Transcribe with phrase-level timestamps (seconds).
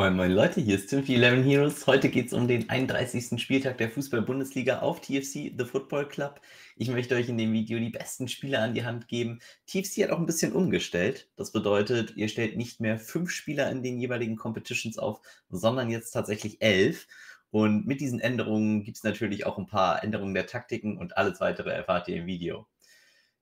[0.00, 1.86] Moin moin Leute, hier ist Tim für 11 Heroes.
[1.86, 3.38] Heute geht es um den 31.
[3.38, 6.40] Spieltag der Fußball-Bundesliga auf TFC, The Football Club.
[6.78, 9.40] Ich möchte euch in dem Video die besten Spieler an die Hand geben.
[9.66, 11.28] TFC hat auch ein bisschen umgestellt.
[11.36, 16.12] Das bedeutet, ihr stellt nicht mehr fünf Spieler in den jeweiligen Competitions auf, sondern jetzt
[16.12, 17.06] tatsächlich elf.
[17.50, 21.40] Und mit diesen Änderungen gibt es natürlich auch ein paar Änderungen der Taktiken und alles
[21.42, 22.66] weitere erfahrt ihr im Video.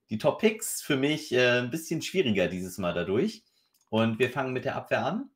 [0.09, 3.45] Die Top Picks für mich äh, ein bisschen schwieriger dieses Mal dadurch.
[3.89, 5.29] Und wir fangen mit der Abwehr an.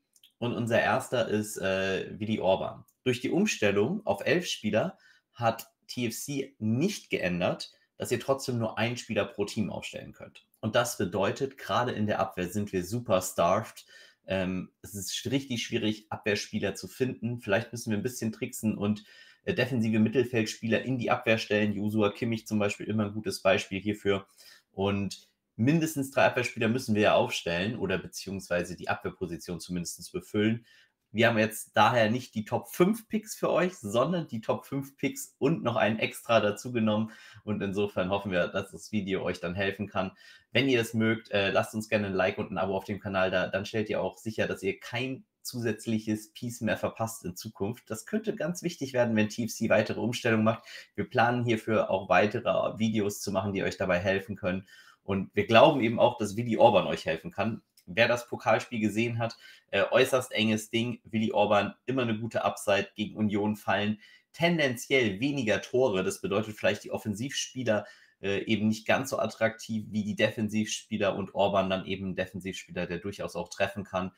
[0.44, 2.84] Und unser erster ist äh, Willi Orban.
[3.06, 4.98] Durch die Umstellung auf elf Spieler
[5.32, 10.46] hat TFC nicht geändert, dass ihr trotzdem nur einen Spieler pro Team aufstellen könnt.
[10.60, 13.86] Und das bedeutet, gerade in der Abwehr sind wir super starved.
[14.28, 17.40] Ähm, es ist richtig schwierig, Abwehrspieler zu finden.
[17.40, 19.06] Vielleicht müssen wir ein bisschen tricksen und
[19.46, 21.72] äh, defensive Mittelfeldspieler in die Abwehr stellen.
[21.72, 24.28] Josua Kimmich zum Beispiel immer ein gutes Beispiel hierfür.
[24.74, 30.66] Und mindestens drei Abwehrspieler müssen wir ja aufstellen oder beziehungsweise die Abwehrposition zumindest befüllen.
[31.12, 34.98] Wir haben jetzt daher nicht die Top 5 Picks für euch, sondern die Top 5
[34.98, 37.12] Picks und noch einen extra dazu genommen.
[37.44, 40.14] Und insofern hoffen wir, dass das Video euch dann helfen kann.
[40.52, 43.00] Wenn ihr es mögt, äh, lasst uns gerne ein Like und ein Abo auf dem
[43.00, 43.48] Kanal da.
[43.48, 47.90] Dann stellt ihr auch sicher, dass ihr kein zusätzliches Piece mehr verpasst in Zukunft.
[47.92, 50.64] Das könnte ganz wichtig werden, wenn TFC weitere Umstellungen macht.
[50.96, 54.66] Wir planen hierfür auch weitere Videos zu machen, die euch dabei helfen können.
[55.04, 57.62] Und wir glauben eben auch, dass Willi Orban euch helfen kann.
[57.86, 59.36] Wer das Pokalspiel gesehen hat,
[59.72, 61.02] äh, äußerst enges Ding.
[61.04, 64.00] Willi Orban immer eine gute Upside gegen Union fallen.
[64.32, 66.04] Tendenziell weniger Tore.
[66.04, 67.86] Das bedeutet vielleicht die Offensivspieler
[68.24, 72.88] äh, eben nicht ganz so attraktiv wie die Defensivspieler und Orban dann eben ein Defensivspieler,
[72.88, 74.12] der durchaus auch treffen kann.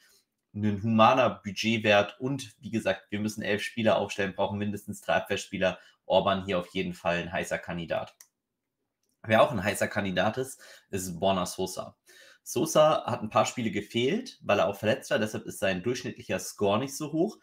[0.54, 5.80] Ein humaner Budgetwert und wie gesagt, wir müssen elf Spieler aufstellen, brauchen mindestens drei Abwehrspieler.
[6.06, 8.16] Orban hier auf jeden Fall ein heißer Kandidat.
[9.28, 10.60] Wer auch ein heißer Kandidat ist,
[10.90, 11.96] ist Borna Sosa.
[12.44, 16.40] Sosa hat ein paar Spiele gefehlt, weil er auch verletzt war, deshalb ist sein durchschnittlicher
[16.40, 17.38] Score nicht so hoch.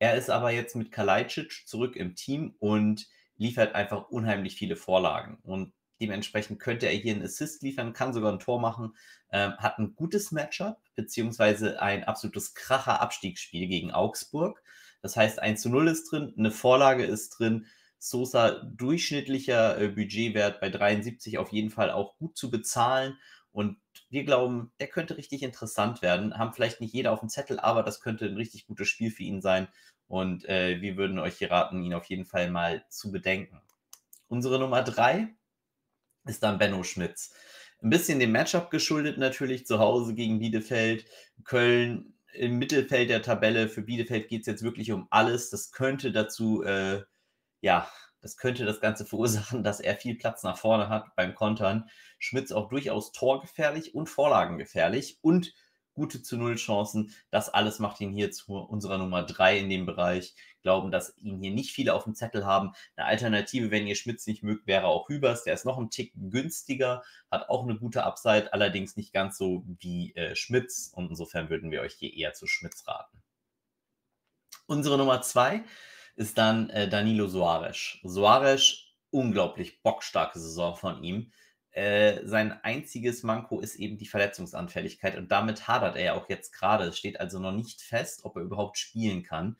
[0.00, 5.38] Er ist aber jetzt mit Kalajdzic zurück im Team und liefert einfach unheimlich viele Vorlagen.
[5.42, 8.96] Und dementsprechend könnte er hier einen Assist liefern, kann sogar ein Tor machen,
[9.30, 14.62] ähm, hat ein gutes Matchup, beziehungsweise ein absolutes Kracher-Abstiegsspiel gegen Augsburg.
[15.02, 17.66] Das heißt, 1 zu 0 ist drin, eine Vorlage ist drin,
[17.98, 23.18] Sosa durchschnittlicher äh, Budgetwert bei 73 auf jeden Fall auch gut zu bezahlen.
[23.50, 23.78] Und
[24.10, 26.38] wir glauben, der könnte richtig interessant werden.
[26.38, 29.24] Haben vielleicht nicht jeder auf dem Zettel, aber das könnte ein richtig gutes Spiel für
[29.24, 29.68] ihn sein.
[30.06, 33.60] Und äh, wir würden euch hier raten, ihn auf jeden Fall mal zu bedenken.
[34.28, 35.34] Unsere Nummer drei
[36.24, 37.34] ist dann Benno Schmitz.
[37.82, 41.04] Ein bisschen dem Matchup geschuldet natürlich, zu Hause gegen Bielefeld.
[41.44, 43.68] Köln im Mittelfeld der Tabelle.
[43.68, 45.50] Für Bielefeld geht es jetzt wirklich um alles.
[45.50, 47.02] Das könnte dazu äh,
[47.60, 51.88] ja, das könnte das Ganze verursachen, dass er viel Platz nach vorne hat beim Kontern.
[52.18, 55.52] Schmitz auch durchaus torgefährlich und vorlagengefährlich und
[55.98, 57.12] gute zu Null Chancen.
[57.30, 60.34] Das alles macht ihn hier zu unserer Nummer drei in dem Bereich.
[60.62, 62.72] Glauben, dass ihn hier nicht viele auf dem Zettel haben.
[62.96, 65.42] Eine Alternative, wenn ihr Schmitz nicht mögt, wäre auch Hübers.
[65.42, 69.64] Der ist noch ein Tick günstiger, hat auch eine gute Upside, allerdings nicht ganz so
[69.80, 70.92] wie äh, Schmitz.
[70.94, 73.20] Und insofern würden wir euch hier eher zu Schmitz raten.
[74.66, 75.64] Unsere Nummer zwei
[76.18, 77.98] ist dann äh, Danilo Soares.
[78.02, 81.30] Soares, unglaublich bockstarke Saison von ihm.
[81.70, 86.52] Äh, sein einziges Manko ist eben die Verletzungsanfälligkeit und damit hadert er ja auch jetzt
[86.52, 86.84] gerade.
[86.86, 89.56] Es steht also noch nicht fest, ob er überhaupt spielen kann.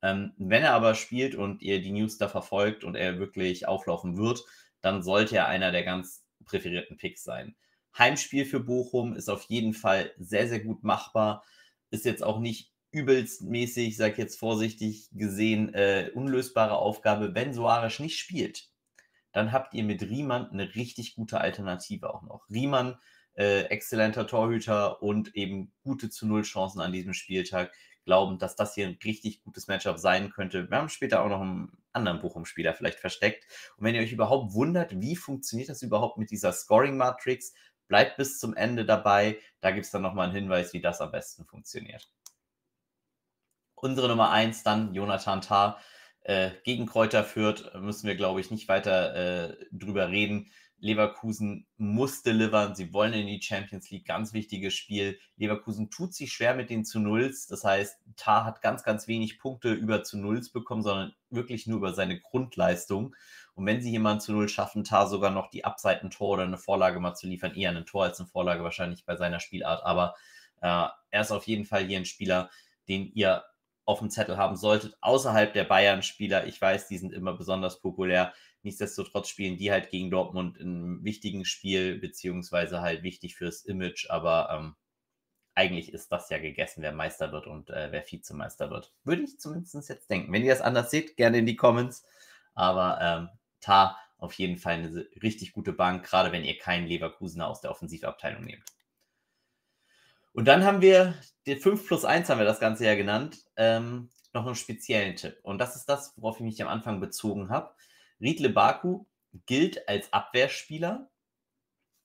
[0.00, 4.16] Ähm, wenn er aber spielt und ihr die News da verfolgt und er wirklich auflaufen
[4.16, 4.42] wird,
[4.80, 7.54] dann sollte er einer der ganz präferierten Picks sein.
[7.98, 11.44] Heimspiel für Bochum ist auf jeden Fall sehr, sehr gut machbar.
[11.90, 17.34] Ist jetzt auch nicht übelst mäßig, sag jetzt vorsichtig gesehen, äh, unlösbare Aufgabe.
[17.34, 18.68] Wenn Soares nicht spielt,
[19.32, 22.48] dann habt ihr mit Riemann eine richtig gute Alternative auch noch.
[22.50, 22.98] Riemann,
[23.34, 27.72] äh, exzellenter Torhüter und eben gute zu Null Chancen an diesem Spieltag.
[28.04, 30.70] Glauben, dass das hier ein richtig gutes Matchup sein könnte.
[30.70, 33.44] Wir haben später auch noch einen anderen Bochum-Spieler vielleicht versteckt.
[33.76, 37.52] Und wenn ihr euch überhaupt wundert, wie funktioniert das überhaupt mit dieser Scoring-Matrix,
[37.86, 39.38] bleibt bis zum Ende dabei.
[39.60, 42.10] Da gibt es dann nochmal einen Hinweis, wie das am besten funktioniert.
[43.80, 45.78] Unsere Nummer eins dann Jonathan Tah.
[46.22, 50.50] Äh, gegen Kräuter führt, müssen wir, glaube ich, nicht weiter äh, drüber reden.
[50.80, 52.74] Leverkusen muss delivern.
[52.74, 54.06] Sie wollen in die Champions League.
[54.06, 55.18] Ganz wichtiges Spiel.
[55.36, 57.46] Leverkusen tut sich schwer mit den zu Nulls.
[57.46, 61.78] Das heißt, Tar hat ganz, ganz wenig Punkte über zu Nulls bekommen, sondern wirklich nur
[61.78, 63.16] über seine Grundleistung.
[63.54, 67.00] Und wenn sie jemanden zu Null schaffen, Tar sogar noch die Abseitentor oder eine Vorlage
[67.00, 69.82] mal zu liefern, eher ein Tor als eine Vorlage wahrscheinlich bei seiner Spielart.
[69.84, 70.14] Aber
[70.60, 72.50] äh, er ist auf jeden Fall hier ein Spieler,
[72.86, 73.42] den ihr
[73.88, 76.46] auf dem Zettel haben solltet, außerhalb der Bayern-Spieler.
[76.46, 78.34] Ich weiß, die sind immer besonders populär.
[78.62, 84.10] Nichtsdestotrotz spielen die halt gegen Dortmund ein wichtiges Spiel, beziehungsweise halt wichtig fürs Image.
[84.10, 84.76] Aber ähm,
[85.54, 88.92] eigentlich ist das ja gegessen, wer Meister wird und äh, wer Vizemeister wird.
[89.04, 90.34] Würde ich zumindest jetzt denken.
[90.34, 92.04] Wenn ihr das anders seht, gerne in die Comments.
[92.54, 93.28] Aber ähm,
[93.62, 97.70] Tar auf jeden Fall eine richtig gute Bank, gerade wenn ihr keinen Leverkusener aus der
[97.70, 98.64] Offensivabteilung nehmt.
[100.38, 101.14] Und dann haben wir,
[101.48, 105.36] den 5 plus 1 haben wir das Ganze ja genannt, ähm, noch einen speziellen Tipp.
[105.42, 107.74] Und das ist das, worauf ich mich am Anfang bezogen habe.
[108.20, 109.06] Riedle Baku
[109.46, 111.10] gilt als Abwehrspieler,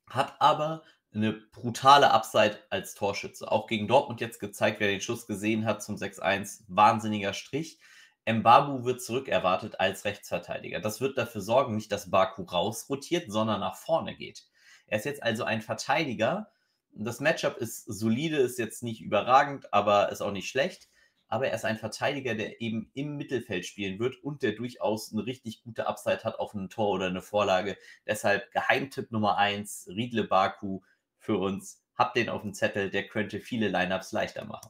[0.09, 0.81] hat aber
[1.13, 3.51] eine brutale Upside als Torschütze.
[3.51, 7.77] Auch gegen Dortmund jetzt gezeigt, wer den Schuss gesehen hat zum 6-1, wahnsinniger Strich.
[8.27, 10.80] Mbabu wird zurückerwartet als Rechtsverteidiger.
[10.80, 14.47] Das wird dafür sorgen, nicht, dass Baku rausrotiert, sondern nach vorne geht.
[14.88, 16.51] Er ist jetzt also ein Verteidiger.
[16.95, 20.90] Das Matchup ist solide, ist jetzt nicht überragend, aber ist auch nicht schlecht.
[21.28, 25.25] Aber er ist ein Verteidiger, der eben im Mittelfeld spielen wird und der durchaus eine
[25.25, 27.78] richtig gute Upside hat auf ein Tor oder eine Vorlage.
[28.06, 30.81] Deshalb Geheimtipp Nummer 1, Riedle Baku
[31.18, 31.81] für uns.
[31.95, 34.69] Habt den auf dem Zettel, der könnte viele Lineups leichter machen.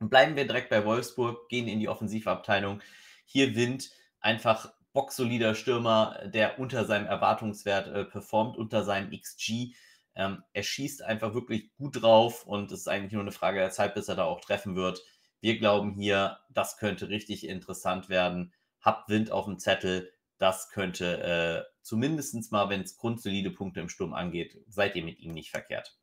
[0.00, 2.80] Bleiben wir direkt bei Wolfsburg, gehen in die Offensivabteilung.
[3.24, 3.90] Hier Wind,
[4.20, 9.74] einfach boxsolider Stürmer, der unter seinem Erwartungswert äh, performt, unter seinem XG.
[10.16, 13.70] Ähm, er schießt einfach wirklich gut drauf und es ist eigentlich nur eine Frage der
[13.70, 15.02] Zeit, bis er da auch treffen wird.
[15.40, 18.52] Wir glauben hier, das könnte richtig interessant werden.
[18.80, 23.88] Habt Wind auf dem Zettel, das könnte äh, zumindest mal, wenn es grundsolide Punkte im
[23.88, 25.98] Sturm angeht, seid ihr mit ihm nicht verkehrt.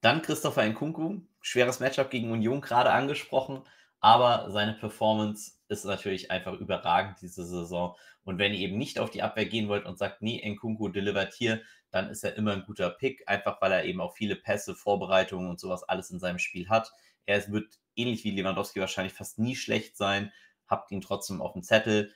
[0.00, 3.62] Dann Christopher Nkunku, schweres Matchup gegen Union gerade angesprochen,
[4.00, 7.96] aber seine Performance ist natürlich einfach überragend diese Saison.
[8.24, 11.34] Und wenn ihr eben nicht auf die Abwehr gehen wollt und sagt, nee, Nkunku delivert
[11.34, 11.62] hier,
[11.92, 15.48] dann ist er immer ein guter Pick, einfach weil er eben auch viele Pässe, Vorbereitungen
[15.48, 16.90] und sowas alles in seinem Spiel hat.
[17.26, 20.32] Er wird ähnlich wie Lewandowski wahrscheinlich fast nie schlecht sein,
[20.66, 22.12] habt ihn trotzdem auf dem Zettel.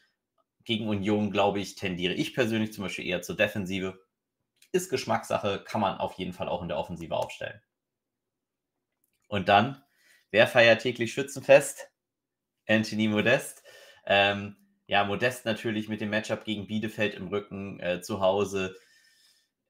[0.65, 4.01] Gegen Union, glaube ich, tendiere ich persönlich zum Beispiel eher zur Defensive.
[4.73, 7.61] Ist Geschmackssache, kann man auf jeden Fall auch in der Offensive aufstellen.
[9.29, 9.85] Und dann,
[10.31, 11.89] wer feiert täglich Schützenfest?
[12.67, 13.63] Anthony Modest.
[14.07, 14.57] Ähm,
[14.87, 18.77] ja, Modest natürlich mit dem Matchup gegen Bielefeld im Rücken äh, zu Hause.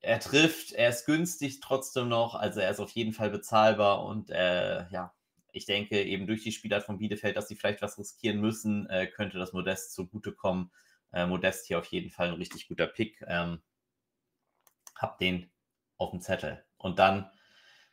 [0.07, 4.31] Er trifft, er ist günstig trotzdem noch, also er ist auf jeden Fall bezahlbar und
[4.31, 5.13] äh, ja,
[5.51, 9.09] ich denke eben durch die Spieler von Bielefeld, dass sie vielleicht was riskieren müssen, äh,
[9.09, 10.71] könnte das Modest zugutekommen.
[11.13, 13.21] Äh, Modest hier auf jeden Fall ein richtig guter Pick.
[13.27, 13.61] Ähm,
[14.95, 15.51] hab den
[15.97, 16.65] auf dem Zettel.
[16.79, 17.29] Und dann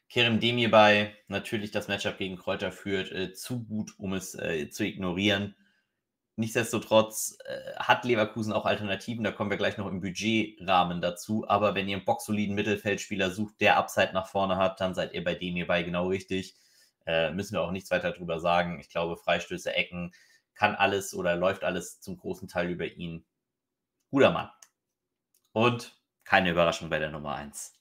[0.07, 4.69] Kerem Demir bei, natürlich das Matchup gegen Kräuter führt, äh, zu gut, um es äh,
[4.69, 5.55] zu ignorieren.
[6.35, 11.47] Nichtsdestotrotz äh, hat Leverkusen auch Alternativen, da kommen wir gleich noch im Budgetrahmen dazu.
[11.47, 15.23] Aber wenn ihr einen boxsoliden Mittelfeldspieler sucht, der Upside nach vorne hat, dann seid ihr
[15.23, 16.55] bei Demir bei genau richtig.
[17.05, 18.79] Äh, müssen wir auch nichts weiter drüber sagen.
[18.79, 20.11] Ich glaube, Freistöße, Ecken,
[20.55, 23.25] kann alles oder läuft alles zum großen Teil über ihn.
[24.09, 24.49] Guter Mann.
[25.51, 27.73] Und keine Überraschung bei der Nummer 1.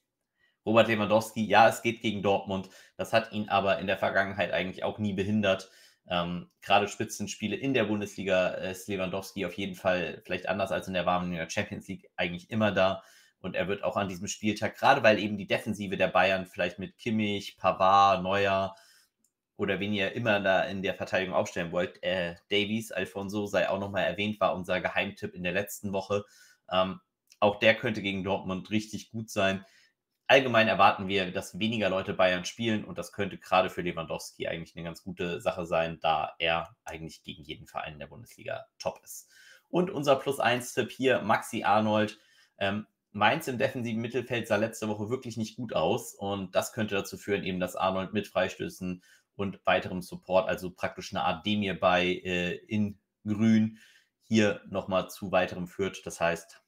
[0.64, 2.68] Robert Lewandowski, ja, es geht gegen Dortmund.
[2.96, 5.70] Das hat ihn aber in der Vergangenheit eigentlich auch nie behindert.
[6.08, 10.94] Ähm, gerade Spitzenspiele in der Bundesliga ist Lewandowski auf jeden Fall vielleicht anders als in
[10.94, 13.02] der warmen Champions League eigentlich immer da.
[13.40, 16.78] Und er wird auch an diesem Spieltag, gerade weil eben die Defensive der Bayern vielleicht
[16.78, 18.74] mit Kimmich, Pavard, Neuer
[19.56, 23.78] oder wen ihr immer da in der Verteidigung aufstellen wollt, äh, Davies, Alfonso sei auch
[23.78, 26.24] nochmal erwähnt, war unser Geheimtipp in der letzten Woche.
[26.70, 27.00] Ähm,
[27.40, 29.64] auch der könnte gegen Dortmund richtig gut sein
[30.26, 34.76] allgemein erwarten wir, dass weniger Leute Bayern spielen und das könnte gerade für Lewandowski eigentlich
[34.76, 39.00] eine ganz gute Sache sein, da er eigentlich gegen jeden Verein in der Bundesliga top
[39.04, 39.28] ist.
[39.68, 42.18] Und unser Plus 1-Tipp hier, Maxi Arnold.
[42.58, 46.94] Ähm, Mainz im defensiven Mittelfeld sah letzte Woche wirklich nicht gut aus und das könnte
[46.94, 49.02] dazu führen, eben, dass Arnold mit Freistößen
[49.36, 53.78] und weiterem Support, also praktisch eine Art Demir bei äh, in Grün,
[54.22, 56.06] hier nochmal zu weiterem führt.
[56.06, 56.61] Das heißt,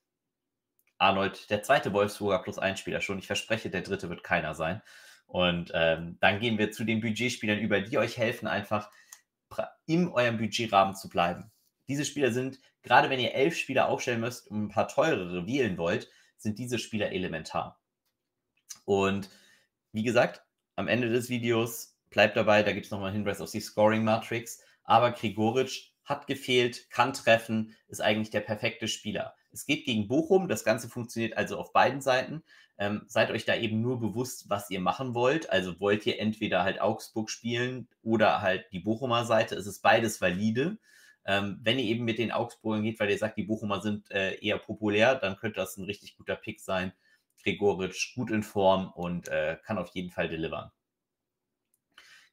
[0.99, 3.19] Arnold der zweite Wolfsburger plus ein Spieler schon.
[3.19, 4.83] Ich verspreche, der dritte wird keiner sein.
[5.27, 8.91] Und ähm, dann gehen wir zu den Budgetspielern über, die euch helfen, einfach
[9.87, 11.51] in eurem Budgetrahmen zu bleiben.
[11.89, 15.77] Diese Spieler sind, gerade wenn ihr elf Spieler aufstellen müsst und ein paar teurere wählen
[15.79, 17.81] wollt, sind diese Spieler elementar.
[18.85, 19.31] Und
[19.93, 20.43] wie gesagt,
[20.77, 24.05] am Ende des Videos bleibt dabei, da gibt es nochmal einen Hinweis auf die Scoring
[24.05, 24.63] Matrix.
[24.85, 29.35] Aber Grigoric hat gefehlt, kann treffen, ist eigentlich der perfekte Spieler.
[29.55, 32.43] Es geht gegen Bochum, das Ganze funktioniert also auf beiden Seiten.
[32.77, 35.49] Ähm, seid euch da eben nur bewusst, was ihr machen wollt.
[35.51, 39.55] Also wollt ihr entweder halt Augsburg spielen oder halt die Bochumer Seite.
[39.55, 40.79] Es ist beides valide.
[41.25, 44.35] Ähm, wenn ihr eben mit den Augsburgern geht, weil ihr sagt, die Bochumer sind äh,
[44.41, 46.93] eher populär, dann könnte das ein richtig guter Pick sein.
[47.43, 50.71] Gregoritsch gut in Form und äh, kann auf jeden Fall delivern.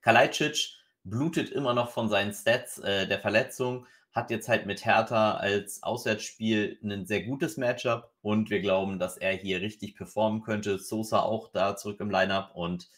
[0.01, 5.35] Kalajdzic blutet immer noch von seinen Stats äh, der Verletzung, hat jetzt halt mit Hertha
[5.35, 10.79] als Auswärtsspiel ein sehr gutes Matchup und wir glauben, dass er hier richtig performen könnte.
[10.79, 12.89] Sosa auch da zurück im Lineup und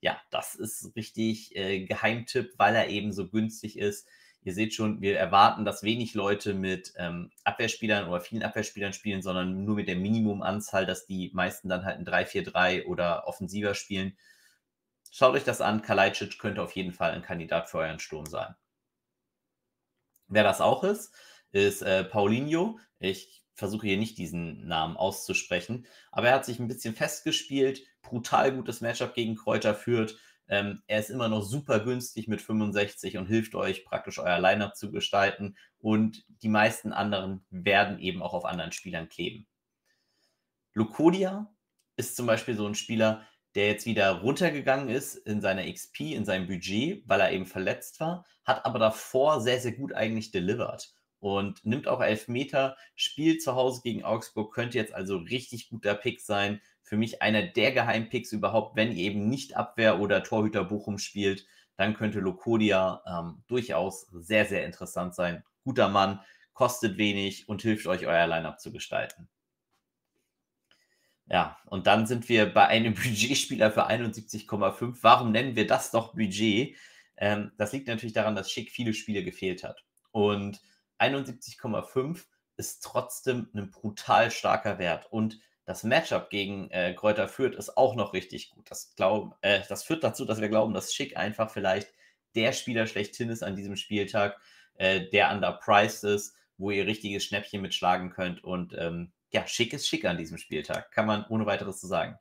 [0.00, 4.06] ja, das ist richtig äh, Geheimtipp, weil er eben so günstig ist.
[4.44, 9.22] Ihr seht schon, wir erwarten, dass wenig Leute mit ähm, Abwehrspielern oder vielen Abwehrspielern spielen,
[9.22, 14.16] sondern nur mit der Minimumanzahl, dass die meisten dann halt ein 3-4-3 oder offensiver spielen.
[15.12, 15.82] Schaut euch das an.
[15.82, 18.54] Kalajdzic könnte auf jeden Fall ein Kandidat für euren Sturm sein.
[20.32, 21.14] Wer das auch ist,
[21.52, 22.78] ist äh, Paulinho.
[22.98, 27.82] Ich versuche hier nicht diesen Namen auszusprechen, aber er hat sich ein bisschen festgespielt.
[28.00, 30.18] Brutal gutes Matchup gegen Kräuter führt.
[30.48, 34.74] Ähm, er ist immer noch super günstig mit 65 und hilft euch praktisch euer Lineup
[34.74, 35.54] zu gestalten.
[35.78, 39.46] Und die meisten anderen werden eben auch auf anderen Spielern kleben.
[40.72, 41.54] Lukodia
[41.96, 46.24] ist zum Beispiel so ein Spieler, der jetzt wieder runtergegangen ist in seiner XP, in
[46.24, 50.92] seinem Budget, weil er eben verletzt war, hat aber davor sehr, sehr gut eigentlich delivered
[51.22, 56.20] und nimmt auch Elfmeter, spielt zu Hause gegen Augsburg, könnte jetzt also richtig guter Pick
[56.20, 56.60] sein.
[56.82, 61.46] Für mich einer der Geheimpicks überhaupt, wenn ihr eben nicht Abwehr oder Torhüter Bochum spielt,
[61.76, 65.44] dann könnte Lokodia ähm, durchaus sehr, sehr interessant sein.
[65.62, 66.20] Guter Mann,
[66.54, 69.28] kostet wenig und hilft euch, euer Lineup zu gestalten.
[71.32, 74.98] Ja, und dann sind wir bei einem Budgetspieler für 71,5.
[75.00, 76.76] Warum nennen wir das doch Budget?
[77.16, 79.82] Ähm, das liegt natürlich daran, dass Schick viele Spiele gefehlt hat.
[80.10, 80.60] Und
[80.98, 82.26] 71,5
[82.58, 85.06] ist trotzdem ein brutal starker Wert.
[85.10, 88.70] Und das Matchup gegen äh, Kräuter Fürth ist auch noch richtig gut.
[88.70, 91.94] Das, glaub, äh, das führt dazu, dass wir glauben, dass Schick einfach vielleicht
[92.34, 94.38] der Spieler schlechthin ist an diesem Spieltag,
[94.74, 98.44] äh, der underpriced ist, wo ihr richtiges Schnäppchen mitschlagen könnt.
[98.44, 100.92] Und ähm, ja, schick ist schick an diesem Spieltag.
[100.92, 102.18] Kann man ohne weiteres zu so sagen.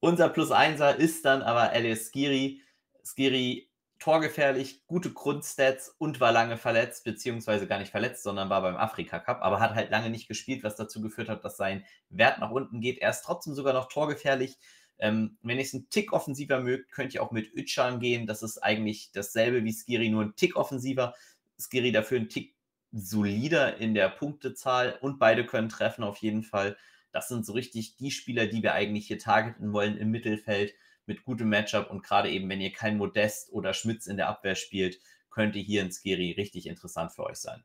[0.00, 2.62] Unser Plus 1er ist dann aber Elias Skiri.
[3.04, 8.76] Skiri torgefährlich, gute Grundstats und war lange verletzt, beziehungsweise gar nicht verletzt, sondern war beim
[8.76, 12.38] Afrika Cup, aber hat halt lange nicht gespielt, was dazu geführt hat, dass sein Wert
[12.38, 12.98] nach unten geht.
[12.98, 14.58] Er ist trotzdem sogar noch torgefährlich.
[14.98, 18.26] Ähm, wenn ihr es einen Tick offensiver mögt, könnt ihr auch mit Ötchan gehen.
[18.26, 21.14] Das ist eigentlich dasselbe wie Skiri, nur ein Tick offensiver.
[21.58, 22.53] Skiri dafür ein Tick
[22.94, 26.76] solider in der Punktezahl und beide können treffen auf jeden Fall.
[27.12, 30.74] Das sind so richtig die Spieler, die wir eigentlich hier targeten wollen im Mittelfeld
[31.06, 34.54] mit gutem Matchup und gerade eben, wenn ihr kein Modest oder Schmitz in der Abwehr
[34.54, 37.64] spielt, könnte hier ein Skiri richtig interessant für euch sein.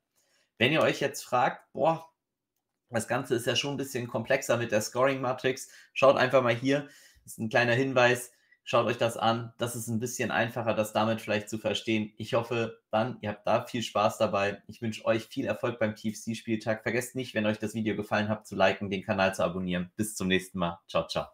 [0.58, 2.10] Wenn ihr euch jetzt fragt, boah,
[2.90, 6.90] das Ganze ist ja schon ein bisschen komplexer mit der Scoring-Matrix, schaut einfach mal hier,
[7.24, 8.32] das ist ein kleiner Hinweis,
[8.70, 9.52] Schaut euch das an.
[9.58, 12.14] Das ist ein bisschen einfacher, das damit vielleicht zu verstehen.
[12.18, 14.62] Ich hoffe dann, ihr habt da viel Spaß dabei.
[14.68, 16.84] Ich wünsche euch viel Erfolg beim TFC-Spieltag.
[16.84, 19.90] Vergesst nicht, wenn euch das Video gefallen hat, zu liken, den Kanal zu abonnieren.
[19.96, 20.78] Bis zum nächsten Mal.
[20.88, 21.26] Ciao, ciao.